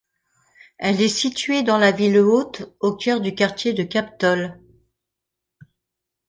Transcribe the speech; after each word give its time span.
Elle 0.79 0.99
est 0.99 1.09
située 1.09 1.61
dans 1.61 1.77
la 1.77 1.91
ville 1.91 2.17
haute, 2.17 2.75
au 2.79 2.95
cœur 2.95 3.21
du 3.21 3.35
quartier 3.35 3.73
de 3.73 3.83
Kaptol. 3.83 4.59